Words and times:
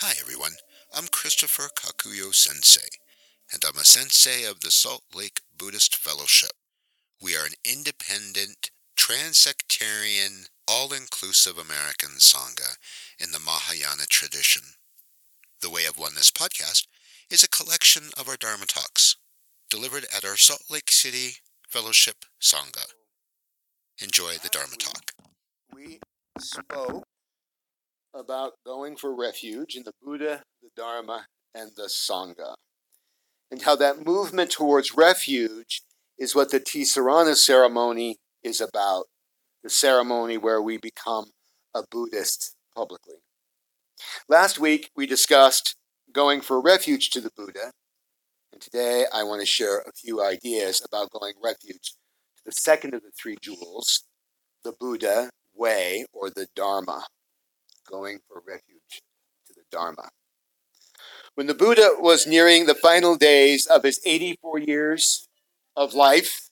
Hi, 0.00 0.14
everyone. 0.20 0.52
I'm 0.92 1.06
Christopher 1.06 1.68
Kakuyo 1.74 2.34
Sensei, 2.34 2.98
and 3.52 3.62
I'm 3.64 3.78
a 3.78 3.84
sensei 3.84 4.44
of 4.44 4.60
the 4.60 4.70
Salt 4.70 5.04
Lake 5.14 5.40
Buddhist 5.56 5.94
Fellowship. 5.96 6.50
We 7.22 7.36
are 7.36 7.46
an 7.46 7.52
independent, 7.64 8.70
transsectarian, 8.98 10.48
all 10.66 10.92
inclusive 10.92 11.56
American 11.56 12.18
Sangha 12.18 12.76
in 13.18 13.30
the 13.30 13.38
Mahayana 13.38 14.06
tradition. 14.08 14.62
The 15.62 15.70
Way 15.70 15.86
of 15.86 15.96
Oneness 15.96 16.30
podcast 16.30 16.86
is 17.30 17.44
a 17.44 17.48
collection 17.48 18.10
of 18.18 18.28
our 18.28 18.36
Dharma 18.36 18.66
talks 18.66 19.16
delivered 19.70 20.06
at 20.14 20.24
our 20.24 20.36
Salt 20.36 20.64
Lake 20.68 20.90
City 20.90 21.36
Fellowship 21.68 22.24
Sangha. 22.42 22.86
Enjoy 24.02 24.32
the 24.42 24.50
Dharma 24.50 24.76
talk. 24.76 25.12
We 25.72 26.00
spoke 26.40 27.06
about 28.14 28.52
going 28.64 28.96
for 28.96 29.14
refuge 29.14 29.74
in 29.74 29.82
the 29.82 29.92
Buddha, 30.02 30.42
the 30.62 30.70
Dharma, 30.76 31.26
and 31.54 31.72
the 31.76 31.88
Sangha, 31.88 32.54
and 33.50 33.62
how 33.62 33.76
that 33.76 34.06
movement 34.06 34.50
towards 34.50 34.96
refuge 34.96 35.82
is 36.18 36.34
what 36.34 36.50
the 36.50 36.60
Tisarana 36.60 37.34
ceremony 37.34 38.16
is 38.42 38.60
about 38.60 39.06
the 39.62 39.70
ceremony 39.70 40.36
where 40.36 40.62
we 40.62 40.76
become 40.76 41.26
a 41.74 41.82
Buddhist 41.90 42.54
publicly. 42.76 43.16
Last 44.28 44.58
week, 44.58 44.90
we 44.94 45.06
discussed 45.06 45.74
going 46.12 46.40
for 46.40 46.60
refuge 46.60 47.10
to 47.10 47.20
the 47.20 47.30
Buddha, 47.36 47.72
and 48.52 48.60
today 48.60 49.06
I 49.12 49.24
want 49.24 49.40
to 49.40 49.46
share 49.46 49.78
a 49.78 49.92
few 49.92 50.22
ideas 50.22 50.82
about 50.86 51.10
going 51.10 51.34
refuge 51.42 51.94
to 52.36 52.44
the 52.44 52.52
second 52.52 52.94
of 52.94 53.02
the 53.02 53.10
three 53.10 53.36
jewels, 53.40 54.04
the 54.62 54.74
Buddha 54.78 55.30
way 55.54 56.04
or 56.12 56.30
the 56.30 56.46
Dharma 56.54 57.06
going 57.88 58.18
for 58.28 58.42
refuge 58.46 59.02
to 59.46 59.54
the 59.54 59.62
Dharma. 59.70 60.08
When 61.34 61.46
the 61.46 61.54
Buddha 61.54 61.90
was 61.98 62.26
nearing 62.26 62.66
the 62.66 62.74
final 62.74 63.16
days 63.16 63.66
of 63.66 63.82
his 63.82 64.00
84 64.04 64.58
years 64.60 65.28
of 65.76 65.94
life, 65.94 66.48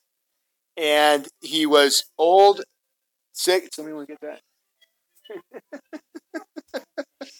and 0.77 1.28
he 1.41 1.66
was 1.66 2.05
old, 2.19 2.62
sick. 3.33 3.69
Somebody 3.72 3.94
want 3.94 4.08
to 4.08 4.16
get 4.16 4.20
that? 4.20 4.41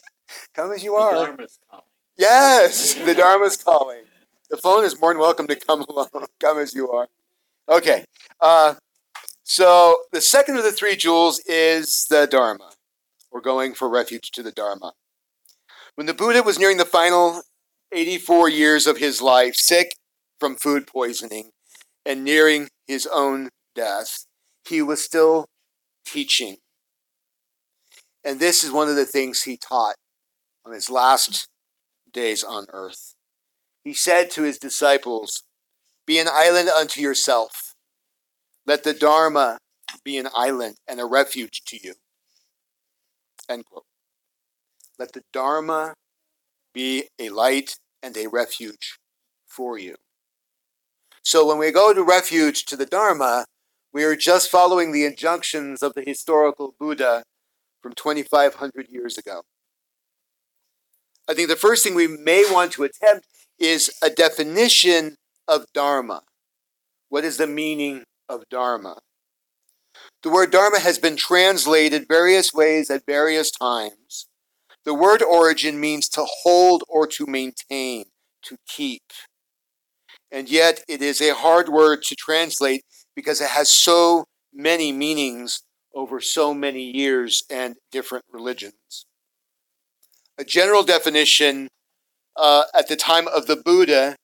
come 0.55 0.73
as 0.73 0.85
you 0.85 0.95
are. 0.95 1.13
The 1.13 1.33
Dharma's 1.33 1.59
calling. 1.69 1.85
Yes, 2.17 2.95
the 2.95 3.15
Dharma's 3.15 3.57
calling. 3.57 4.03
The 4.51 4.57
phone 4.59 4.85
is 4.85 5.01
more 5.01 5.13
than 5.13 5.21
welcome 5.21 5.47
to 5.47 5.57
come 5.57 5.83
along. 5.89 6.09
come 6.39 6.59
as 6.59 6.75
you 6.75 6.91
are. 6.91 7.09
Okay. 7.69 8.05
Uh, 8.41 8.75
so 9.43 9.97
the 10.13 10.21
second 10.21 10.57
of 10.59 10.65
the 10.65 10.73
three 10.73 10.95
jewels 10.95 11.41
is 11.47 12.07
the 12.09 12.27
Dharma. 12.27 12.71
We're 13.33 13.41
going 13.41 13.73
for 13.73 13.89
refuge 13.89 14.31
to 14.33 14.43
the 14.43 14.53
Dharma. 14.53 14.93
When 15.95 16.07
the 16.07 16.13
Buddha 16.13 16.43
was 16.43 16.59
nearing 16.59 16.77
the 16.77 16.85
final 16.85 17.43
84 17.91 18.51
years 18.51 18.87
of 18.87 18.99
his 18.99 19.23
life, 19.23 19.57
sick 19.57 19.95
from 20.39 20.57
food 20.57 20.87
poisoning 20.87 21.51
and 22.05 22.25
nearing 22.25 22.69
his 22.87 23.09
own 23.13 23.49
death, 23.75 24.27
he 24.69 24.83
was 24.83 25.03
still 25.03 25.47
teaching. 26.05 26.57
And 28.23 28.39
this 28.39 28.63
is 28.63 28.71
one 28.71 28.89
of 28.89 28.97
the 28.97 29.07
things 29.07 29.43
he 29.43 29.57
taught 29.57 29.97
on 30.67 30.75
his 30.75 30.91
last 30.91 31.49
days 32.13 32.45
on 32.45 32.67
earth. 32.71 33.15
He 33.83 33.95
said 33.95 34.31
to 34.33 34.43
his 34.43 34.59
disciples, 34.59 35.43
Be 36.07 36.19
an 36.19 36.29
island 36.31 36.69
unto 36.69 37.01
yourself. 37.01 37.75
Let 38.67 38.85
the 38.85 38.95
Dharma 38.95 39.59
be 40.05 40.19
an 40.19 40.29
island 40.37 40.77
and 40.87 41.01
a 41.01 41.07
refuge 41.07 41.63
to 41.67 41.79
you. 41.83 41.95
End 43.53 43.67
quote. 43.67 43.85
Let 44.99 45.13
the 45.13 45.23
Dharma 45.33 45.95
be 46.73 47.09
a 47.19 47.29
light 47.29 47.77
and 48.03 48.17
a 48.17 48.29
refuge 48.29 48.99
for 49.47 49.79
you. 49.79 49.97
So 51.23 51.47
when 51.47 51.59
we 51.59 51.71
go 51.71 51.93
to 51.93 52.03
refuge 52.03 52.65
to 52.67 52.77
the 52.77 52.87
Dharma, 52.87 53.45
we 53.93 54.05
are 54.05 54.17
just 54.17 54.51
following 54.51 54.91
the 54.93 55.05
injunctions 55.05 55.83
of 55.83 55.93
the 55.93 56.03
historical 56.03 56.75
Buddha 56.81 57.25
from 57.83 57.93
2,500 57.93 58.89
years 58.89 59.19
ago. 59.19 59.43
I 61.29 61.35
think 61.35 61.49
the 61.49 61.57
first 61.57 61.85
thing 61.85 61.95
we 61.95 62.09
may 62.09 62.45
want 62.51 62.73
to 62.73 62.85
attempt 62.85 63.27
is 63.59 63.91
a 64.03 64.09
definition 64.09 65.17
of 65.47 65.67
Dharma. 65.75 66.23
What 67.11 67.25
is 67.25 67.37
the 67.37 67.47
meaning 67.47 68.05
of 68.29 68.45
Dharma? 68.49 69.01
The 70.23 70.31
word 70.31 70.53
Dharma 70.53 70.79
has 70.79 70.99
been 70.99 71.17
translated 71.17 72.07
various 72.07 72.55
ways 72.55 72.91
at 72.91 73.05
various 73.07 73.51
times. 73.51 74.29
The 74.85 74.95
word 74.95 75.21
origin 75.21 75.81
means 75.81 76.09
to 76.11 76.25
hold 76.43 76.85
or 76.89 77.09
to 77.09 77.27
maintain, 77.27 78.05
to 78.45 78.57
keep. 78.69 79.03
And 80.31 80.49
yet 80.49 80.85
it 80.89 81.03
is 81.03 81.21
a 81.21 81.35
hard 81.35 81.69
word 81.69 82.03
to 82.05 82.15
translate 82.15 82.85
because 83.17 83.41
it 83.41 83.51
has 83.51 83.69
so 83.69 84.27
many 84.55 84.93
meanings 84.93 85.63
over 85.93 86.21
so 86.21 86.55
many 86.55 86.85
years 86.85 87.43
and 87.51 87.75
different 87.91 88.25
religions. 88.33 89.07
A 90.39 90.45
general 90.45 90.85
definition 90.85 91.69
uh, 92.37 92.65
at 92.75 92.87
the 92.87 92.97
time 92.97 93.27
of 93.27 93.47
the 93.47 93.57
Buddha 93.57 94.15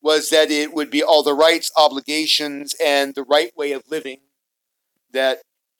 was 0.00 0.30
that 0.30 0.50
it 0.50 0.72
would 0.72 0.90
be 0.90 1.02
all 1.02 1.22
the 1.22 1.34
rights, 1.34 1.70
obligations, 1.76 2.74
and 2.82 3.14
the 3.14 3.24
right 3.24 3.52
way 3.56 3.72
of 3.72 3.82
living 3.90 4.20
that 5.14 5.38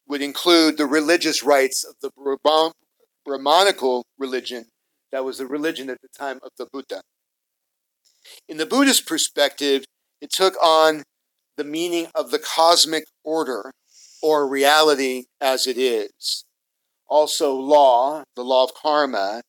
would 0.08 0.22
include 0.22 0.76
the 0.76 0.86
religious 0.86 1.42
rites 1.42 1.84
of 1.84 1.94
the 2.00 2.10
Brahmanical 3.24 4.04
religion 4.18 4.66
that 5.14 5.24
was 5.24 5.38
the 5.38 5.46
religion 5.46 5.88
at 5.90 6.00
the 6.02 6.08
time 6.08 6.40
of 6.42 6.50
the 6.58 6.66
Buddha. 6.72 7.00
In 8.48 8.56
the 8.56 8.66
Buddhist 8.66 9.06
perspective, 9.06 9.84
it 10.20 10.30
took 10.30 10.54
on 10.60 11.04
the 11.56 11.62
meaning 11.62 12.08
of 12.16 12.32
the 12.32 12.40
cosmic 12.40 13.04
order 13.22 13.70
or 14.20 14.48
reality 14.48 15.26
as 15.40 15.68
it 15.68 15.78
is. 15.78 16.44
Also, 17.06 17.54
law, 17.54 18.24
the 18.34 18.42
law 18.42 18.64
of 18.64 18.74
karma, 18.74 19.42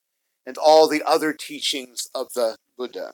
and 0.45 0.55
all 0.55 0.87
the 0.87 1.01
other 1.01 1.33
teachings 1.33 2.09
of 2.13 2.27
the 2.35 2.57
Buddha. 2.77 3.13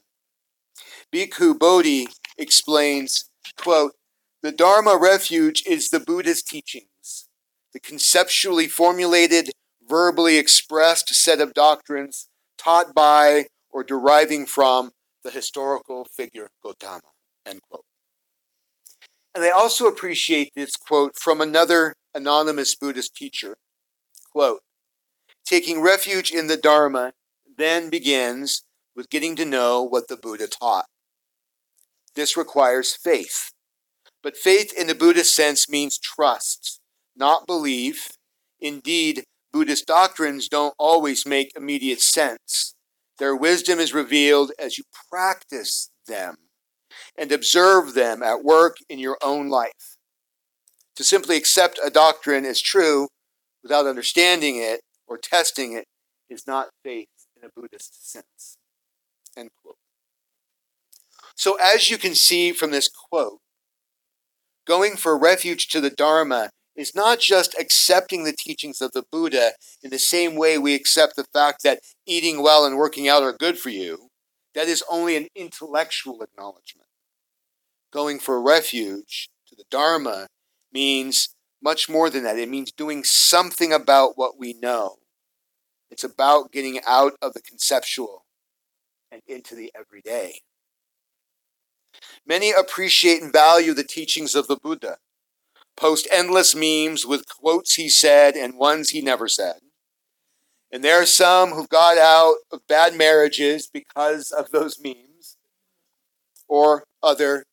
Bhikkhu 1.13 1.57
Bodhi 1.57 2.09
explains, 2.37 3.29
quote, 3.55 3.93
the 4.41 4.51
Dharma 4.51 4.97
refuge 4.97 5.63
is 5.67 5.89
the 5.89 5.99
Buddha's 5.99 6.41
teachings, 6.41 7.27
the 7.73 7.79
conceptually 7.79 8.67
formulated, 8.67 9.51
verbally 9.87 10.37
expressed 10.37 11.13
set 11.13 11.39
of 11.39 11.53
doctrines 11.53 12.27
taught 12.57 12.93
by 12.93 13.45
or 13.69 13.83
deriving 13.83 14.45
from 14.45 14.91
the 15.23 15.31
historical 15.31 16.05
figure 16.05 16.49
Gautama. 16.63 17.01
End 17.45 17.61
quote. 17.69 17.85
And 19.33 19.43
I 19.43 19.49
also 19.49 19.87
appreciate 19.87 20.51
this 20.55 20.75
quote 20.75 21.17
from 21.17 21.39
another 21.39 21.93
anonymous 22.13 22.75
Buddhist 22.75 23.15
teacher. 23.15 23.55
Quote, 24.31 24.61
taking 25.45 25.81
refuge 25.81 26.31
in 26.31 26.47
the 26.47 26.57
Dharma 26.57 27.13
then 27.57 27.89
begins 27.89 28.63
with 28.95 29.09
getting 29.09 29.35
to 29.35 29.45
know 29.45 29.83
what 29.83 30.07
the 30.07 30.17
Buddha 30.17 30.47
taught. 30.47 30.85
This 32.15 32.35
requires 32.35 32.93
faith. 32.95 33.51
But 34.23 34.37
faith 34.37 34.73
in 34.77 34.87
the 34.87 34.95
Buddhist 34.95 35.35
sense 35.35 35.67
means 35.67 35.97
trust, 35.97 36.79
not 37.15 37.47
belief. 37.47 38.11
Indeed, 38.59 39.23
Buddhist 39.51 39.87
doctrines 39.87 40.47
don't 40.47 40.75
always 40.77 41.25
make 41.25 41.55
immediate 41.55 42.01
sense. 42.01 42.75
Their 43.17 43.35
wisdom 43.35 43.79
is 43.79 43.93
revealed 43.93 44.51
as 44.59 44.77
you 44.77 44.83
practice 45.09 45.89
them 46.07 46.35
and 47.17 47.31
observe 47.31 47.93
them 47.93 48.23
at 48.23 48.43
work 48.43 48.77
in 48.89 48.99
your 48.99 49.17
own 49.21 49.49
life. 49.49 49.97
To 50.95 51.03
simply 51.03 51.35
accept 51.37 51.79
a 51.83 51.89
doctrine 51.89 52.45
as 52.45 52.61
true 52.61 53.07
without 53.63 53.85
understanding 53.85 54.57
it 54.57 54.81
or 55.07 55.17
testing 55.17 55.73
it 55.73 55.85
is 56.29 56.47
not 56.47 56.69
faith 56.83 57.07
in 57.35 57.47
a 57.47 57.51
Buddhist 57.53 58.09
sense. 58.09 58.57
End 59.37 59.49
quote. 59.61 59.75
So, 61.35 61.57
as 61.63 61.89
you 61.89 61.97
can 61.97 62.15
see 62.15 62.51
from 62.51 62.71
this 62.71 62.89
quote, 62.89 63.39
going 64.65 64.95
for 64.95 65.17
refuge 65.17 65.67
to 65.69 65.81
the 65.81 65.89
Dharma 65.89 66.49
is 66.75 66.95
not 66.95 67.19
just 67.19 67.55
accepting 67.59 68.23
the 68.23 68.33
teachings 68.33 68.81
of 68.81 68.91
the 68.93 69.03
Buddha 69.11 69.51
in 69.83 69.89
the 69.89 69.99
same 69.99 70.35
way 70.35 70.57
we 70.57 70.73
accept 70.73 71.15
the 71.15 71.25
fact 71.33 71.63
that 71.63 71.79
eating 72.05 72.41
well 72.41 72.65
and 72.65 72.77
working 72.77 73.07
out 73.07 73.23
are 73.23 73.33
good 73.33 73.57
for 73.57 73.69
you. 73.69 74.09
That 74.55 74.67
is 74.67 74.83
only 74.89 75.15
an 75.15 75.27
intellectual 75.35 76.21
acknowledgement. 76.21 76.87
Going 77.91 78.19
for 78.19 78.41
refuge 78.41 79.29
to 79.47 79.55
the 79.55 79.65
Dharma 79.69 80.27
means 80.73 81.35
much 81.61 81.89
more 81.89 82.09
than 82.09 82.23
that. 82.23 82.39
It 82.39 82.49
means 82.49 82.71
doing 82.71 83.03
something 83.03 83.71
about 83.73 84.17
what 84.17 84.37
we 84.39 84.53
know. 84.53 84.97
It's 85.89 86.03
about 86.03 86.51
getting 86.51 86.79
out 86.87 87.13
of 87.21 87.33
the 87.33 87.41
conceptual 87.41 88.23
and 89.11 89.21
into 89.27 89.55
the 89.55 89.71
everyday. 89.77 90.41
Many 92.25 92.51
appreciate 92.51 93.21
and 93.21 93.33
value 93.33 93.73
the 93.73 93.83
teachings 93.83 94.35
of 94.35 94.47
the 94.47 94.55
Buddha, 94.55 94.97
post 95.75 96.07
endless 96.11 96.55
memes 96.55 97.05
with 97.05 97.27
quotes 97.27 97.75
he 97.75 97.89
said 97.89 98.35
and 98.35 98.57
ones 98.57 98.89
he 98.89 99.01
never 99.01 99.27
said. 99.27 99.57
And 100.71 100.83
there 100.83 101.01
are 101.01 101.05
some 101.05 101.51
who 101.51 101.67
got 101.67 101.97
out 101.97 102.35
of 102.51 102.67
bad 102.67 102.95
marriages 102.95 103.67
because 103.67 104.31
of 104.31 104.51
those 104.51 104.79
memes 104.81 105.37
or 106.47 106.85
other 107.03 107.43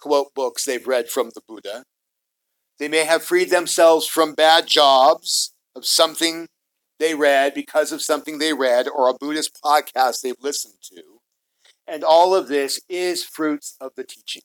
quote 0.00 0.34
books 0.34 0.64
they've 0.64 0.86
read 0.86 1.08
from 1.08 1.30
the 1.34 1.40
Buddha. 1.46 1.84
They 2.78 2.88
may 2.88 3.04
have 3.04 3.22
freed 3.22 3.50
themselves 3.50 4.06
from 4.06 4.34
bad 4.34 4.66
jobs 4.66 5.54
of 5.74 5.86
something 5.86 6.48
they 6.98 7.14
read 7.14 7.54
because 7.54 7.92
of 7.92 8.02
something 8.02 8.38
they 8.38 8.52
read 8.52 8.88
or 8.88 9.08
a 9.08 9.14
Buddhist 9.14 9.58
podcast 9.64 10.20
they've 10.20 10.34
listened 10.40 10.74
to. 10.82 11.17
And 11.90 12.04
all 12.04 12.34
of 12.34 12.48
this 12.48 12.80
is 12.88 13.24
fruits 13.24 13.76
of 13.80 13.92
the 13.96 14.04
teaching. 14.04 14.42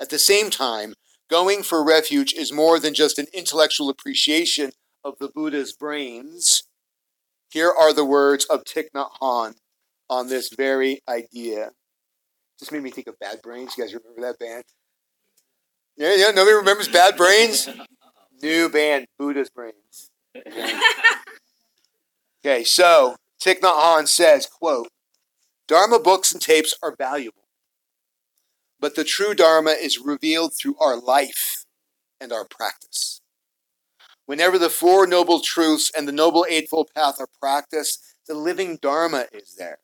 At 0.00 0.10
the 0.10 0.18
same 0.18 0.50
time, 0.50 0.94
going 1.28 1.62
for 1.62 1.84
refuge 1.84 2.32
is 2.32 2.52
more 2.52 2.78
than 2.78 2.94
just 2.94 3.18
an 3.18 3.26
intellectual 3.34 3.88
appreciation 3.88 4.72
of 5.04 5.14
the 5.18 5.28
Buddha's 5.28 5.72
brains. 5.72 6.62
Here 7.50 7.70
are 7.70 7.92
the 7.92 8.04
words 8.04 8.44
of 8.46 8.64
Thich 8.64 8.88
Nhat 8.94 9.10
Hanh 9.20 9.54
on 10.08 10.28
this 10.28 10.50
very 10.56 11.00
idea. 11.08 11.70
Just 12.58 12.70
made 12.72 12.82
me 12.82 12.90
think 12.90 13.08
of 13.08 13.18
Bad 13.18 13.42
Brains. 13.42 13.76
You 13.76 13.84
guys 13.84 13.94
remember 13.94 14.20
that 14.22 14.38
band? 14.38 14.64
Yeah, 15.96 16.14
yeah. 16.14 16.30
Nobody 16.30 16.54
remembers 16.54 16.88
Bad 16.88 17.16
Brains. 17.16 17.68
New 18.42 18.68
band, 18.68 19.06
Buddha's 19.18 19.50
Brains. 19.50 20.10
Okay, 22.44 22.62
so 22.62 23.16
Thich 23.42 23.60
Nhat 23.60 23.72
Hanh 23.72 24.06
says, 24.06 24.46
"quote 24.46 24.88
Dharma 25.66 25.98
books 25.98 26.30
and 26.30 26.42
tapes 26.42 26.74
are 26.82 26.94
valuable, 26.94 27.48
but 28.78 28.96
the 28.96 29.04
true 29.04 29.34
Dharma 29.34 29.70
is 29.70 29.98
revealed 29.98 30.52
through 30.54 30.76
our 30.78 30.96
life 30.96 31.64
and 32.20 32.32
our 32.32 32.44
practice. 32.44 33.22
Whenever 34.26 34.58
the 34.58 34.68
Four 34.68 35.06
Noble 35.06 35.40
Truths 35.40 35.90
and 35.96 36.06
the 36.06 36.12
Noble 36.12 36.44
Eightfold 36.48 36.90
Path 36.94 37.16
are 37.18 37.28
practiced, 37.40 38.14
the 38.26 38.34
living 38.34 38.78
Dharma 38.80 39.26
is 39.32 39.54
there. 39.56 39.78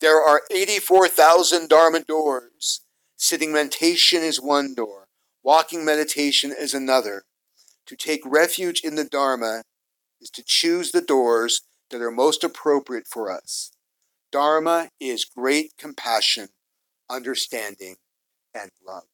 There 0.00 0.20
are 0.20 0.42
84,000 0.50 1.70
Dharma 1.70 2.00
doors. 2.00 2.82
Sitting 3.16 3.52
meditation 3.52 4.22
is 4.22 4.42
one 4.42 4.74
door, 4.74 5.08
walking 5.42 5.86
meditation 5.86 6.54
is 6.58 6.74
another. 6.74 7.24
To 7.86 7.96
take 7.96 8.20
refuge 8.26 8.82
in 8.82 8.96
the 8.96 9.04
Dharma 9.04 9.62
is 10.20 10.28
to 10.30 10.42
choose 10.44 10.92
the 10.92 11.00
doors 11.00 11.62
that 11.90 12.02
are 12.02 12.10
most 12.10 12.44
appropriate 12.44 13.06
for 13.06 13.30
us. 13.30 13.72
Dharma 14.32 14.90
is 15.00 15.24
great 15.24 15.72
compassion, 15.78 16.48
understanding, 17.08 17.96
and 18.54 18.70
love. 18.86 19.04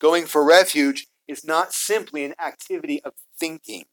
Going 0.00 0.24
for 0.26 0.44
refuge 0.44 1.08
is 1.28 1.44
not 1.44 1.72
simply 1.72 2.24
an 2.24 2.34
activity 2.42 3.02
of 3.04 3.12
thinking, 3.38 3.84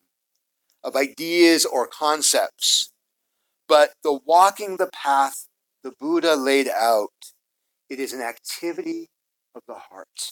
of 0.84 0.96
ideas 0.96 1.66
or 1.66 1.86
concepts, 1.86 2.92
but 3.68 3.92
the 4.04 4.20
walking 4.26 4.78
the 4.78 4.88
path 4.88 5.48
the 5.84 5.92
Buddha 5.92 6.36
laid 6.36 6.68
out. 6.68 7.34
It 7.90 8.00
is 8.00 8.14
an 8.14 8.22
activity 8.22 9.10
of 9.56 9.62
the 9.68 9.76
heart. 9.76 10.32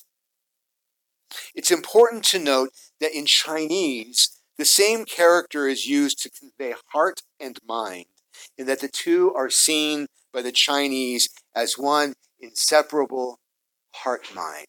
It's 1.54 1.72
important 1.72 2.24
to 2.26 2.40
note 2.40 2.70
that 3.00 3.16
in 3.16 3.26
Chinese, 3.26 4.42
the 4.58 4.66
same 4.66 5.06
character 5.06 5.68
is 5.68 5.88
used 5.88 6.20
to 6.20 6.30
convey 6.30 6.76
heart 6.94 7.22
and 7.40 7.60
mind, 7.68 8.06
in 8.58 8.68
that 8.68 8.80
the 8.80 8.88
two 8.88 9.34
are 9.34 9.50
seen 9.50 10.08
by 10.34 10.42
the 10.42 10.52
Chinese 10.52 11.30
as 11.56 11.78
one 11.78 12.14
inseparable 12.40 13.40
heart 13.96 14.34
mind. 14.34 14.66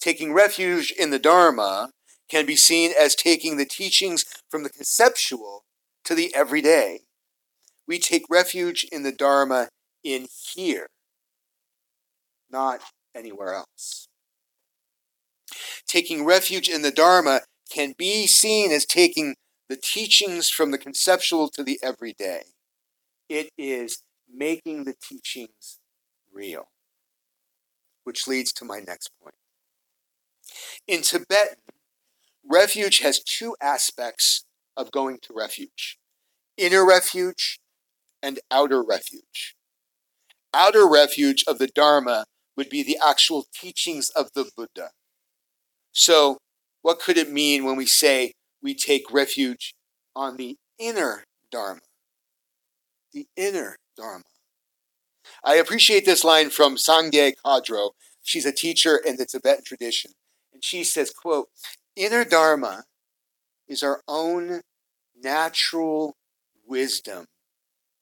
Taking 0.00 0.32
refuge 0.32 0.92
in 0.98 1.10
the 1.10 1.18
Dharma 1.18 1.90
can 2.28 2.46
be 2.46 2.56
seen 2.56 2.92
as 2.98 3.14
taking 3.14 3.56
the 3.56 3.64
teachings 3.64 4.24
from 4.50 4.62
the 4.62 4.70
conceptual 4.70 5.64
to 6.04 6.14
the 6.14 6.34
everyday. 6.34 7.00
We 7.86 7.98
take 7.98 8.24
refuge 8.28 8.84
in 8.90 9.02
the 9.02 9.12
Dharma 9.12 9.68
in 10.02 10.26
here, 10.54 10.86
not 12.50 12.80
anywhere 13.14 13.54
else. 13.54 14.08
Taking 15.86 16.24
refuge 16.24 16.68
in 16.68 16.82
the 16.82 16.90
Dharma 16.90 17.42
can 17.72 17.94
be 17.96 18.26
seen 18.26 18.70
as 18.70 18.84
taking 18.84 19.36
the 19.68 19.76
teachings 19.76 20.50
from 20.50 20.70
the 20.70 20.78
conceptual 20.78 21.48
to 21.48 21.62
the 21.62 21.78
everyday. 21.82 22.42
It 23.28 23.48
is 23.56 24.02
making 24.32 24.84
the 24.84 24.94
teachings 25.02 25.78
real, 26.32 26.68
which 28.04 28.26
leads 28.26 28.52
to 28.54 28.64
my 28.64 28.80
next 28.80 29.10
point. 29.22 29.34
In 30.86 31.02
Tibetan, 31.02 31.56
refuge 32.48 32.98
has 32.98 33.22
two 33.22 33.56
aspects 33.60 34.44
of 34.76 34.90
going 34.90 35.18
to 35.22 35.32
refuge 35.34 35.98
inner 36.58 36.86
refuge 36.86 37.58
and 38.22 38.38
outer 38.50 38.82
refuge. 38.82 39.56
Outer 40.52 40.86
refuge 40.86 41.44
of 41.48 41.58
the 41.58 41.66
Dharma 41.66 42.26
would 42.56 42.68
be 42.68 42.82
the 42.82 42.98
actual 43.04 43.46
teachings 43.54 44.10
of 44.10 44.32
the 44.34 44.50
Buddha. 44.54 44.90
So, 45.92 46.38
what 46.82 47.00
could 47.00 47.16
it 47.16 47.30
mean 47.30 47.64
when 47.64 47.76
we 47.76 47.86
say 47.86 48.34
we 48.60 48.74
take 48.74 49.10
refuge 49.10 49.74
on 50.14 50.36
the 50.36 50.56
inner 50.78 51.24
Dharma? 51.50 51.80
The 53.12 53.26
inner 53.36 53.78
Dharma. 53.96 54.24
I 55.44 55.54
appreciate 55.54 56.04
this 56.04 56.24
line 56.24 56.50
from 56.50 56.76
Sangye 56.76 57.34
Khandro. 57.44 57.90
She's 58.22 58.46
a 58.46 58.52
teacher 58.52 58.96
in 58.96 59.16
the 59.16 59.26
Tibetan 59.26 59.64
tradition. 59.64 60.12
And 60.52 60.64
she 60.64 60.84
says, 60.84 61.10
quote, 61.10 61.48
inner 61.96 62.24
Dharma 62.24 62.84
is 63.68 63.82
our 63.82 64.02
own 64.06 64.62
natural 65.16 66.16
wisdom 66.66 67.26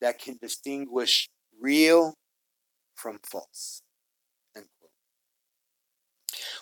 that 0.00 0.18
can 0.18 0.38
distinguish 0.40 1.28
real 1.60 2.14
from 2.94 3.18
false. 3.30 3.82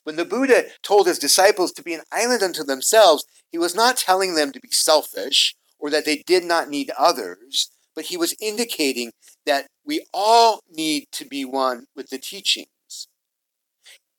When 0.04 0.16
the 0.16 0.24
Buddha 0.24 0.64
told 0.82 1.06
his 1.06 1.18
disciples 1.18 1.72
to 1.72 1.82
be 1.82 1.94
an 1.94 2.02
island 2.12 2.42
unto 2.42 2.64
themselves, 2.64 3.24
he 3.50 3.58
was 3.58 3.74
not 3.74 3.96
telling 3.96 4.34
them 4.34 4.52
to 4.52 4.60
be 4.60 4.70
selfish 4.70 5.54
or 5.78 5.90
that 5.90 6.04
they 6.04 6.22
did 6.26 6.44
not 6.44 6.68
need 6.68 6.90
others, 6.98 7.70
but 7.94 8.06
he 8.06 8.16
was 8.16 8.34
indicating 8.40 9.12
that 9.46 9.66
we 9.84 10.06
all 10.12 10.60
need 10.70 11.04
to 11.12 11.24
be 11.24 11.44
one 11.44 11.86
with 11.94 12.10
the 12.10 12.18
teachings. 12.18 13.08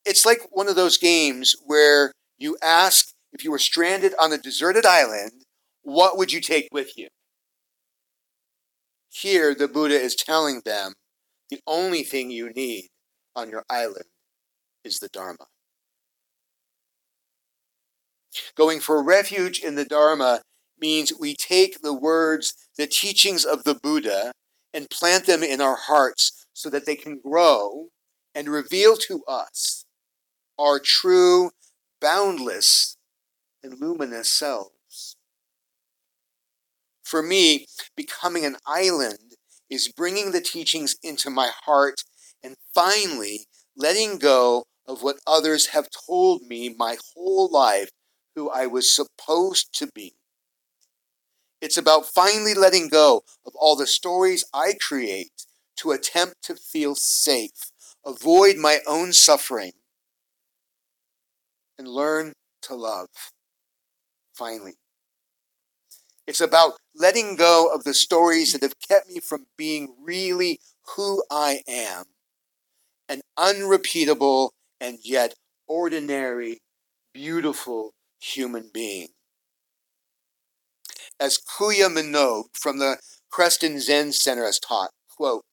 It's 0.05 0.25
like 0.25 0.39
one 0.51 0.67
of 0.67 0.75
those 0.75 0.97
games 0.97 1.55
where 1.65 2.13
you 2.37 2.57
ask 2.61 3.09
if 3.31 3.43
you 3.43 3.51
were 3.51 3.59
stranded 3.59 4.13
on 4.19 4.33
a 4.33 4.37
deserted 4.37 4.85
island, 4.85 5.43
what 5.81 6.17
would 6.17 6.31
you 6.31 6.41
take 6.41 6.67
with 6.71 6.97
you? 6.97 7.09
Here, 9.09 9.53
the 9.53 9.67
Buddha 9.67 9.99
is 9.99 10.15
telling 10.15 10.61
them 10.65 10.93
the 11.49 11.59
only 11.67 12.03
thing 12.03 12.31
you 12.31 12.51
need 12.51 12.87
on 13.35 13.49
your 13.49 13.65
island 13.69 14.05
is 14.83 14.99
the 14.99 15.09
Dharma. 15.09 15.47
Going 18.55 18.79
for 18.79 19.03
refuge 19.03 19.59
in 19.59 19.75
the 19.75 19.85
Dharma 19.85 20.41
means 20.79 21.13
we 21.17 21.35
take 21.35 21.81
the 21.81 21.93
words, 21.93 22.53
the 22.77 22.87
teachings 22.87 23.45
of 23.45 23.63
the 23.63 23.75
Buddha, 23.75 24.31
and 24.73 24.89
plant 24.89 25.25
them 25.25 25.43
in 25.43 25.61
our 25.61 25.75
hearts 25.75 26.45
so 26.53 26.69
that 26.69 26.85
they 26.85 26.95
can 26.95 27.19
grow 27.19 27.87
and 28.35 28.49
reveal 28.49 28.95
to 28.95 29.23
us 29.27 29.85
our 30.59 30.79
true, 30.79 31.51
boundless, 32.01 32.97
and 33.63 33.79
luminous 33.79 34.31
selves. 34.31 35.15
For 37.03 37.23
me, 37.23 37.65
becoming 37.95 38.45
an 38.45 38.57
island 38.67 39.35
is 39.69 39.91
bringing 39.91 40.31
the 40.31 40.41
teachings 40.41 40.95
into 41.01 41.29
my 41.29 41.49
heart 41.65 42.03
and 42.43 42.55
finally 42.73 43.45
letting 43.75 44.17
go 44.17 44.65
of 44.87 45.01
what 45.01 45.19
others 45.25 45.67
have 45.67 45.87
told 46.07 46.43
me 46.43 46.75
my 46.77 46.97
whole 47.13 47.49
life 47.51 47.89
who 48.35 48.49
I 48.49 48.67
was 48.67 48.93
supposed 48.93 49.73
to 49.79 49.89
be. 49.93 50.15
It's 51.61 51.77
about 51.77 52.05
finally 52.05 52.53
letting 52.53 52.87
go 52.87 53.23
of 53.45 53.53
all 53.55 53.75
the 53.75 53.87
stories 53.87 54.45
I 54.53 54.73
create 54.79 55.45
to 55.77 55.91
attempt 55.91 56.41
to 56.43 56.55
feel 56.55 56.95
safe, 56.95 57.71
avoid 58.05 58.57
my 58.57 58.79
own 58.87 59.13
suffering, 59.13 59.73
and 61.77 61.87
learn 61.87 62.33
to 62.63 62.75
love. 62.75 63.07
Finally. 64.33 64.75
It's 66.27 66.41
about 66.41 66.73
letting 66.95 67.35
go 67.35 67.71
of 67.73 67.83
the 67.83 67.93
stories 67.93 68.53
that 68.53 68.61
have 68.61 68.79
kept 68.87 69.09
me 69.09 69.19
from 69.19 69.47
being 69.57 69.95
really 70.01 70.59
who 70.95 71.23
I 71.31 71.61
am 71.67 72.05
an 73.09 73.21
unrepeatable 73.37 74.53
and 74.79 74.99
yet 75.03 75.33
ordinary, 75.67 76.59
beautiful 77.13 77.91
human 78.19 78.69
being. 78.73 79.09
As 81.19 81.37
Kuya 81.37 81.89
Minogue 81.89 82.49
from 82.53 82.79
the 82.79 82.97
Creston 83.29 83.79
Zen 83.79 84.11
Center 84.11 84.45
has 84.45 84.59
taught, 84.59 84.91
quote, 85.09 85.43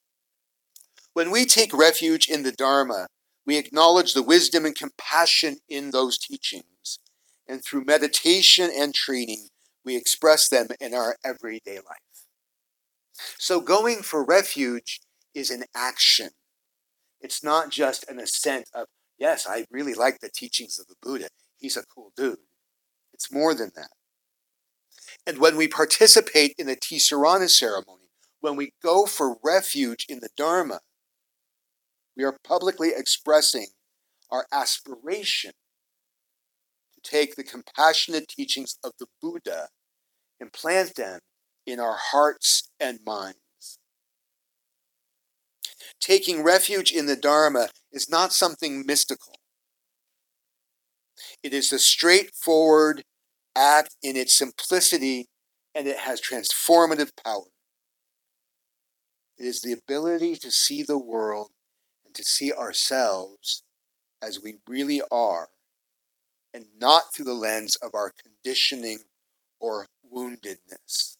When 1.12 1.30
we 1.30 1.44
take 1.44 1.72
refuge 1.72 2.28
in 2.28 2.42
the 2.42 2.52
Dharma, 2.52 3.08
we 3.44 3.56
acknowledge 3.56 4.12
the 4.12 4.22
wisdom 4.22 4.64
and 4.64 4.74
compassion 4.74 5.58
in 5.68 5.90
those 5.90 6.18
teachings. 6.18 6.98
and 7.48 7.64
through 7.64 7.84
meditation 7.84 8.70
and 8.76 8.92
training, 8.92 9.48
we 9.84 9.96
express 9.96 10.48
them 10.48 10.66
in 10.80 10.92
our 10.94 11.16
everyday 11.24 11.76
life. 11.76 12.26
So, 13.38 13.60
going 13.60 14.02
for 14.02 14.24
refuge 14.24 15.00
is 15.32 15.50
an 15.50 15.64
action. 15.74 16.30
It's 17.20 17.44
not 17.44 17.70
just 17.70 18.08
an 18.10 18.18
assent 18.18 18.68
of, 18.74 18.86
yes, 19.16 19.46
I 19.48 19.66
really 19.70 19.94
like 19.94 20.18
the 20.18 20.28
teachings 20.28 20.78
of 20.78 20.88
the 20.88 20.96
Buddha. 21.00 21.28
He's 21.56 21.76
a 21.76 21.84
cool 21.86 22.12
dude. 22.16 22.38
It's 23.16 23.32
more 23.32 23.54
than 23.54 23.70
that. 23.76 23.88
And 25.26 25.38
when 25.38 25.56
we 25.56 25.68
participate 25.68 26.54
in 26.58 26.66
the 26.66 26.76
Tisarana 26.76 27.48
ceremony, 27.48 28.10
when 28.40 28.56
we 28.56 28.74
go 28.82 29.06
for 29.06 29.38
refuge 29.42 30.04
in 30.06 30.20
the 30.20 30.28
Dharma, 30.36 30.80
we 32.14 32.24
are 32.24 32.36
publicly 32.44 32.90
expressing 32.94 33.68
our 34.30 34.44
aspiration 34.52 35.52
to 36.94 37.10
take 37.10 37.36
the 37.36 37.42
compassionate 37.42 38.28
teachings 38.28 38.76
of 38.84 38.92
the 38.98 39.06
Buddha 39.22 39.68
and 40.38 40.52
plant 40.52 40.96
them 40.96 41.20
in 41.66 41.80
our 41.80 41.96
hearts 41.98 42.68
and 42.78 42.98
minds. 43.06 43.38
Taking 46.02 46.42
refuge 46.42 46.92
in 46.92 47.06
the 47.06 47.16
Dharma 47.16 47.68
is 47.90 48.10
not 48.10 48.34
something 48.34 48.84
mystical. 48.84 49.36
It 51.46 51.54
is 51.54 51.70
a 51.70 51.78
straightforward 51.78 53.04
act 53.54 53.94
in 54.02 54.16
its 54.16 54.36
simplicity 54.36 55.28
and 55.76 55.86
it 55.86 55.98
has 55.98 56.20
transformative 56.20 57.12
power. 57.24 57.52
It 59.38 59.46
is 59.46 59.60
the 59.60 59.70
ability 59.70 60.34
to 60.38 60.50
see 60.50 60.82
the 60.82 60.98
world 60.98 61.52
and 62.04 62.12
to 62.16 62.24
see 62.24 62.52
ourselves 62.52 63.62
as 64.20 64.42
we 64.42 64.56
really 64.66 65.00
are 65.12 65.50
and 66.52 66.64
not 66.80 67.14
through 67.14 67.26
the 67.26 67.32
lens 67.32 67.76
of 67.76 67.92
our 67.94 68.12
conditioning 68.20 69.04
or 69.60 69.86
woundedness. 70.12 71.16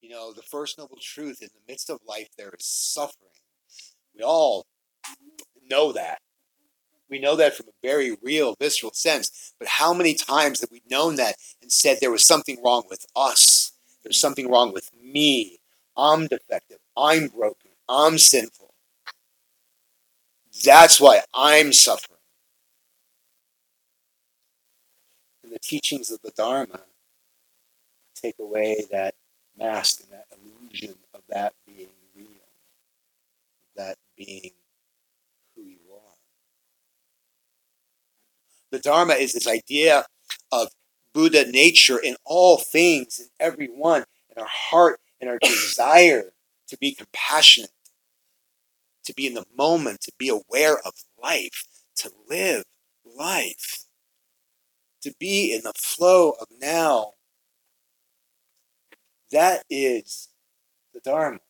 You 0.00 0.10
know, 0.10 0.32
the 0.32 0.42
first 0.42 0.76
noble 0.76 0.98
truth 1.00 1.40
in 1.40 1.50
the 1.54 1.72
midst 1.72 1.88
of 1.88 2.00
life, 2.04 2.30
there 2.36 2.52
is 2.58 2.66
suffering. 2.66 3.30
We 4.12 4.24
all 4.24 4.66
know 5.70 5.92
that. 5.92 6.18
We 7.10 7.18
know 7.18 7.36
that 7.36 7.56
from 7.56 7.66
a 7.68 7.86
very 7.86 8.16
real, 8.22 8.54
visceral 8.60 8.92
sense. 8.92 9.54
But 9.58 9.68
how 9.68 9.94
many 9.94 10.14
times 10.14 10.60
have 10.60 10.70
we 10.70 10.82
known 10.90 11.16
that 11.16 11.36
and 11.62 11.72
said 11.72 11.98
there 12.00 12.10
was 12.10 12.26
something 12.26 12.58
wrong 12.62 12.84
with 12.88 13.06
us? 13.16 13.72
There's 14.02 14.20
something 14.20 14.50
wrong 14.50 14.72
with 14.72 14.90
me. 15.02 15.58
I'm 15.96 16.26
defective. 16.26 16.78
I'm 16.96 17.28
broken. 17.28 17.70
I'm 17.88 18.18
sinful. 18.18 18.74
That's 20.64 21.00
why 21.00 21.22
I'm 21.34 21.72
suffering. 21.72 22.18
And 25.42 25.52
the 25.52 25.58
teachings 25.58 26.10
of 26.10 26.20
the 26.22 26.32
Dharma 26.36 26.80
take 28.14 28.36
away 28.38 28.84
that 28.90 29.14
mask 29.56 30.00
and 30.02 30.12
that 30.12 30.26
illusion 30.32 30.94
of 31.14 31.22
that 31.28 31.54
being 31.66 31.88
real, 32.16 32.26
that 33.76 33.96
being 34.16 34.50
who 35.54 35.62
you 35.62 35.78
are. 35.94 36.14
The 38.70 38.78
Dharma 38.78 39.14
is 39.14 39.32
this 39.32 39.48
idea 39.48 40.04
of 40.52 40.68
Buddha 41.12 41.50
nature 41.50 41.98
in 41.98 42.16
all 42.24 42.58
things, 42.58 43.18
in 43.18 43.26
everyone, 43.40 44.04
in 44.34 44.40
our 44.40 44.48
heart, 44.48 45.00
in 45.20 45.28
our 45.28 45.38
desire 45.38 46.32
to 46.68 46.76
be 46.78 46.92
compassionate, 46.94 47.70
to 49.04 49.14
be 49.14 49.26
in 49.26 49.34
the 49.34 49.46
moment, 49.56 50.02
to 50.02 50.12
be 50.18 50.28
aware 50.28 50.78
of 50.84 50.92
life, 51.20 51.64
to 51.96 52.10
live 52.28 52.64
life, 53.04 53.84
to 55.02 55.14
be 55.18 55.54
in 55.54 55.62
the 55.62 55.72
flow 55.76 56.34
of 56.40 56.48
now. 56.60 57.12
That 59.32 59.64
is 59.70 60.28
the 60.92 61.00
Dharma. 61.00 61.40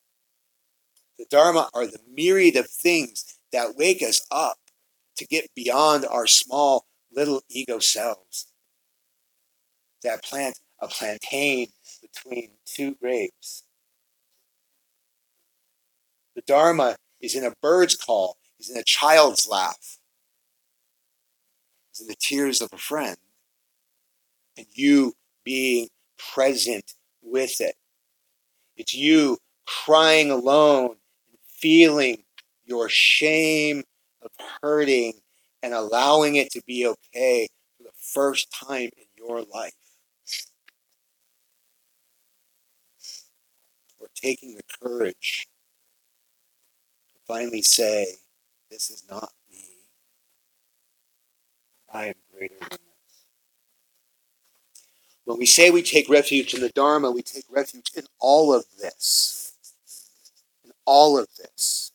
The 1.19 1.27
Dharma 1.29 1.69
are 1.75 1.87
the 1.87 2.01
myriad 2.13 2.57
of 2.57 2.71
things 2.71 3.39
that 3.53 3.77
wake 3.77 4.03
us 4.03 4.25
up 4.31 4.59
to 5.17 5.27
get 5.27 5.51
beyond 5.55 6.07
our 6.07 6.29
small 6.29 6.87
little 7.13 7.43
ego 7.49 7.79
selves. 7.79 8.47
That 10.03 10.23
plant 10.23 10.59
a 10.81 10.89
plantain 10.89 11.69
between 12.01 12.51
two 12.65 12.95
grapes. 12.95 13.65
The 16.37 16.43
Dharma 16.43 16.97
is 17.21 17.35
in 17.35 17.45
a 17.45 17.53
bird's 17.61 17.97
call, 17.97 18.37
is 18.61 18.71
in 18.71 18.77
a 18.77 18.85
child's 18.85 19.49
laugh, 19.49 19.99
is 21.93 22.01
in 22.01 22.07
the 22.07 22.15
tears 22.19 22.61
of 22.61 22.69
a 22.73 22.79
friend, 22.79 23.17
and 24.57 24.67
you 24.73 25.15
being 25.45 25.89
present 26.33 26.95
with 27.23 27.61
it. 27.61 27.75
It's 28.77 28.95
you 28.95 29.39
crying 29.67 30.31
alone 30.31 30.91
and 31.31 31.39
feeling 31.49 32.23
your 32.65 32.89
shame 32.89 33.83
of 34.23 34.31
hurting 34.63 35.15
and 35.63 35.75
allowing 35.75 36.37
it 36.37 36.51
to 36.53 36.63
be 36.67 36.87
okay 36.87 37.49
for 37.77 37.85
the 37.85 37.95
first 37.97 38.53
time 38.53 38.91
in 38.97 39.07
your 39.17 39.43
life. 39.43 39.73
Or 44.01 44.09
taking 44.15 44.55
the 44.55 44.63
courage 44.81 45.49
to 47.09 47.15
finally 47.27 47.63
say, 47.63 48.07
This 48.71 48.91
is 48.91 49.05
not 49.11 49.33
me. 49.51 49.65
I 51.93 52.07
am 52.07 52.15
greater 52.37 52.55
than 52.61 52.69
this. 52.71 52.79
When 55.25 55.39
we 55.39 55.47
say 55.47 55.71
we 55.71 55.83
take 55.83 56.09
refuge 56.09 56.55
in 56.55 56.61
the 56.61 56.69
Dharma, 56.71 57.11
we 57.11 57.23
take 57.23 57.45
refuge 57.51 57.91
in 57.97 58.05
all 58.21 58.55
of 58.55 58.65
this 58.81 59.55
In 60.65 60.71
all 60.87 61.19
of 61.19 61.27
this 61.37 61.93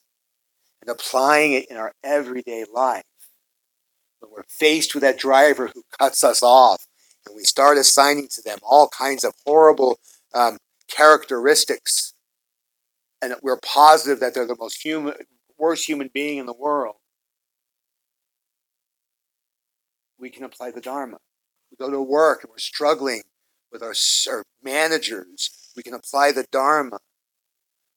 and 0.81 0.89
applying 0.89 1.53
it 1.53 1.67
in 1.69 1.77
our 1.77 1.93
everyday 2.03 2.65
life. 2.73 3.03
We're 4.31 4.43
faced 4.47 4.93
with 4.93 5.03
that 5.03 5.19
driver 5.19 5.69
who 5.73 5.83
cuts 5.99 6.23
us 6.23 6.41
off 6.41 6.85
and 7.25 7.35
we 7.35 7.43
start 7.43 7.77
assigning 7.77 8.27
to 8.33 8.41
them 8.41 8.59
all 8.63 8.89
kinds 8.89 9.23
of 9.23 9.33
horrible 9.45 9.99
um, 10.33 10.57
characteristics, 10.89 12.13
and 13.21 13.35
we're 13.41 13.59
positive 13.63 14.19
that 14.19 14.33
they're 14.33 14.47
the 14.47 14.57
most 14.59 14.83
human, 14.83 15.13
worst 15.57 15.87
human 15.87 16.09
being 16.13 16.37
in 16.37 16.45
the 16.45 16.53
world, 16.53 16.95
we 20.19 20.29
can 20.29 20.43
apply 20.43 20.71
the 20.71 20.81
Dharma. 20.81 21.17
We 21.71 21.77
go 21.83 21.91
to 21.91 22.01
work 22.01 22.43
and 22.43 22.49
we're 22.49 22.57
struggling 22.57 23.21
with 23.71 23.81
our, 23.81 23.93
our 24.31 24.43
managers, 24.63 25.71
we 25.75 25.83
can 25.83 25.93
apply 25.93 26.31
the 26.31 26.45
Dharma. 26.51 26.99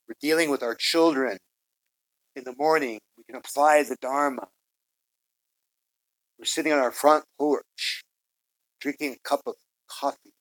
We're 0.09 0.15
dealing 0.21 0.51
with 0.51 0.63
our 0.63 0.75
children. 0.75 1.37
In 2.35 2.45
the 2.45 2.55
morning, 2.57 3.01
we 3.19 3.25
can 3.25 3.37
apply 3.37 3.83
the 3.83 3.97
Dharma. 4.01 4.49
We're 6.47 6.51
sitting 6.51 6.73
on 6.73 6.79
our 6.79 6.93
front 6.93 7.25
porch, 7.37 8.05
drinking 8.81 9.15
a 9.15 9.29
cup 9.29 9.41
of 9.47 9.55
coffee. 9.89 10.33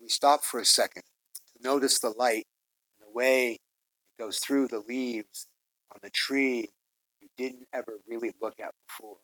We 0.00 0.08
stop 0.08 0.42
for 0.42 0.58
a 0.58 0.64
second 0.64 1.02
to 1.02 1.62
notice 1.62 1.98
the 1.98 2.14
light 2.16 2.46
and 2.98 3.06
the 3.06 3.12
way 3.14 3.52
it 3.52 4.18
goes 4.18 4.38
through 4.38 4.68
the 4.68 4.78
leaves 4.78 5.48
on 5.92 5.98
the 6.02 6.08
tree 6.08 6.70
you 7.20 7.28
didn't 7.36 7.66
ever 7.74 7.98
really 8.08 8.32
look 8.40 8.58
at 8.58 8.72
before. 8.86 9.18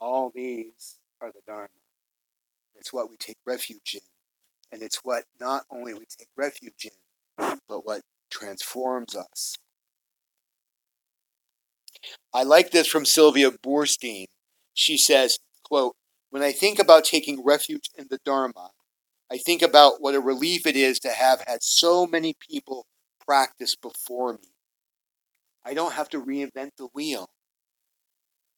All 0.00 0.30
these 0.32 0.98
are 1.20 1.32
the 1.32 1.40
Dharma. 1.44 1.66
It's 2.76 2.92
what 2.92 3.10
we 3.10 3.16
take 3.16 3.38
refuge 3.44 3.94
in. 3.94 4.00
And 4.70 4.82
it's 4.82 5.00
what 5.02 5.24
not 5.40 5.64
only 5.68 5.94
we 5.94 6.04
take 6.16 6.28
refuge 6.36 6.86
in, 6.86 7.58
but 7.68 7.84
what 7.84 8.02
transforms 8.30 9.16
us. 9.16 9.56
I 12.32 12.42
like 12.42 12.70
this 12.70 12.86
from 12.86 13.04
Sylvia 13.04 13.50
Boorstein. 13.50 14.26
She 14.74 14.96
says, 14.96 15.38
quote, 15.64 15.94
When 16.30 16.42
I 16.42 16.52
think 16.52 16.78
about 16.78 17.04
taking 17.04 17.44
refuge 17.44 17.90
in 17.96 18.06
the 18.10 18.18
Dharma, 18.24 18.70
I 19.30 19.38
think 19.38 19.62
about 19.62 20.00
what 20.00 20.14
a 20.14 20.20
relief 20.20 20.66
it 20.66 20.76
is 20.76 20.98
to 21.00 21.10
have 21.10 21.44
had 21.46 21.62
so 21.62 22.06
many 22.06 22.34
people 22.48 22.86
practice 23.24 23.76
before 23.76 24.32
me. 24.34 24.48
I 25.64 25.74
don't 25.74 25.92
have 25.92 26.08
to 26.10 26.20
reinvent 26.20 26.70
the 26.78 26.88
wheel. 26.92 27.28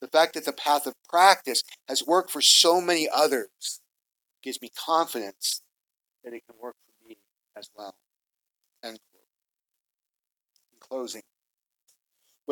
The 0.00 0.08
fact 0.08 0.34
that 0.34 0.44
the 0.44 0.52
path 0.52 0.86
of 0.86 0.94
practice 1.08 1.62
has 1.88 2.06
worked 2.06 2.30
for 2.30 2.40
so 2.40 2.80
many 2.80 3.08
others 3.12 3.80
gives 4.42 4.60
me 4.60 4.70
confidence 4.74 5.62
that 6.24 6.32
it 6.32 6.42
can 6.48 6.56
work 6.60 6.76
for 6.86 7.08
me 7.08 7.18
as 7.56 7.70
well. 7.76 7.94
End 8.82 8.98
quote. 9.10 9.24
In 10.72 10.78
closing, 10.80 11.22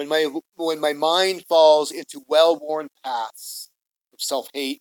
when 0.01 0.09
my, 0.09 0.27
when 0.57 0.81
my 0.81 0.95
mind 0.95 1.45
falls 1.47 1.91
into 1.91 2.25
well 2.27 2.59
worn 2.59 2.89
paths 3.05 3.69
of 4.15 4.23
self 4.23 4.49
hate, 4.55 4.81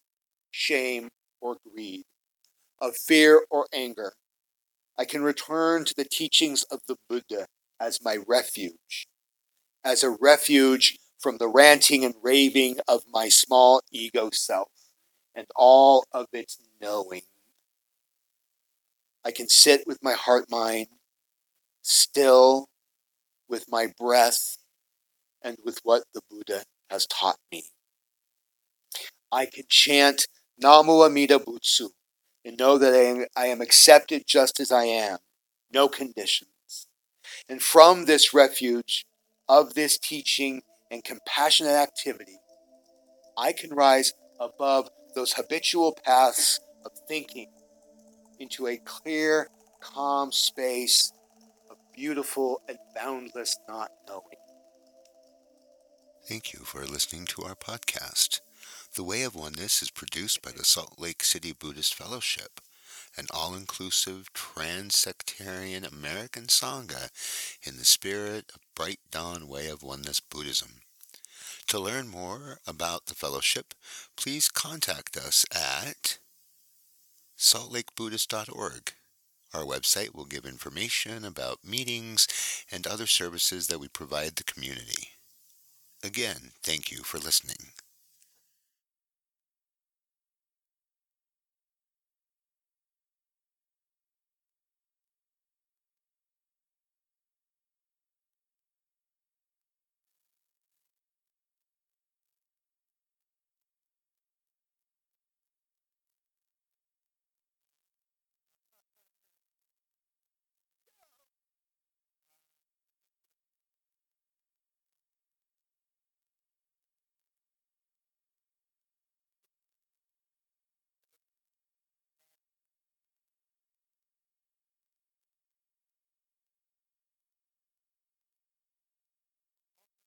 shame, 0.49 1.09
or 1.41 1.57
greed, 1.69 2.03
of 2.79 2.95
fear 2.95 3.43
or 3.49 3.67
anger, 3.73 4.13
I 4.97 5.03
can 5.03 5.21
return 5.21 5.83
to 5.83 5.93
the 5.93 6.05
teachings 6.05 6.63
of 6.71 6.79
the 6.87 6.95
Buddha 7.09 7.47
as 7.81 7.99
my 8.01 8.19
refuge, 8.29 9.07
as 9.83 10.03
a 10.05 10.15
refuge 10.21 10.97
from 11.19 11.37
the 11.37 11.49
ranting 11.49 12.05
and 12.05 12.13
raving 12.23 12.77
of 12.87 13.01
my 13.11 13.27
small 13.27 13.81
ego 13.91 14.29
self. 14.31 14.69
and 15.35 15.47
all 15.53 16.05
of 16.13 16.27
its 16.31 16.59
knowing. 16.81 17.23
I 19.25 19.31
can 19.31 19.49
sit 19.49 19.81
with 19.85 20.01
my 20.01 20.13
heart 20.13 20.45
mind 20.49 20.87
still 21.81 22.67
with 23.49 23.65
my 23.69 23.91
breath 23.99 24.55
and 25.43 25.57
with 25.63 25.79
what 25.83 26.03
the 26.13 26.21
Buddha 26.29 26.63
has 26.89 27.05
taught 27.07 27.37
me. 27.51 27.65
I 29.31 29.45
can 29.45 29.65
chant 29.69 30.27
Namu 30.57 31.03
Amida 31.03 31.39
Butsu 31.39 31.89
and 32.43 32.57
know 32.57 32.77
that 32.77 32.93
I 32.93 32.97
am, 32.97 33.25
I 33.35 33.45
am 33.47 33.61
accepted 33.61 34.23
just 34.27 34.59
as 34.59 34.71
I 34.71 34.85
am, 34.85 35.17
no 35.71 35.87
conditions. 35.87 36.87
And 37.47 37.61
from 37.61 38.05
this 38.05 38.33
refuge 38.33 39.05
of 39.47 39.73
this 39.73 39.97
teaching 39.97 40.63
and 40.89 41.03
compassionate 41.03 41.73
activity, 41.73 42.37
I 43.37 43.53
can 43.53 43.71
rise 43.71 44.13
above 44.39 44.89
those 45.15 45.33
habitual 45.33 45.97
paths 46.03 46.59
of 46.85 46.91
thinking 47.07 47.47
into 48.39 48.67
a 48.67 48.77
clear, 48.77 49.49
calm 49.81 50.31
space 50.31 51.11
of 51.69 51.77
beautiful 51.93 52.61
and 52.67 52.77
boundless 52.95 53.57
not 53.67 53.91
knowing. 54.07 54.38
Thank 56.29 56.53
you 56.53 56.59
for 56.59 56.85
listening 56.85 57.25
to 57.25 57.41
our 57.41 57.55
podcast. 57.55 58.41
The 58.93 59.03
Way 59.03 59.23
of 59.23 59.33
Oneness 59.33 59.81
is 59.81 59.89
produced 59.89 60.43
by 60.43 60.51
the 60.51 60.63
Salt 60.63 60.99
Lake 60.99 61.23
City 61.23 61.53
Buddhist 61.53 61.95
Fellowship, 61.95 62.61
an 63.17 63.25
all 63.31 63.55
inclusive 63.55 64.31
trans 64.31 64.95
sectarian 64.95 65.83
American 65.83 66.43
Sangha 66.43 67.09
in 67.63 67.77
the 67.77 67.83
spirit 67.83 68.51
of 68.53 68.61
Bright 68.75 68.99
Dawn 69.09 69.47
Way 69.47 69.69
of 69.69 69.81
Oneness 69.81 70.19
Buddhism. 70.19 70.81
To 71.65 71.79
learn 71.79 72.07
more 72.07 72.59
about 72.67 73.07
the 73.07 73.15
fellowship, 73.15 73.73
please 74.15 74.49
contact 74.49 75.17
us 75.17 75.47
at 75.51 76.19
saltlakebuddhist.org. 77.39 78.93
Our 79.55 79.63
website 79.63 80.13
will 80.13 80.25
give 80.25 80.45
information 80.45 81.25
about 81.25 81.65
meetings 81.65 82.27
and 82.71 82.85
other 82.85 83.07
services 83.07 83.65
that 83.65 83.79
we 83.79 83.87
provide 83.87 84.35
the 84.35 84.43
community. 84.43 85.07
Again, 86.03 86.51
thank 86.61 86.91
you 86.91 87.03
for 87.03 87.19
listening. 87.19 87.71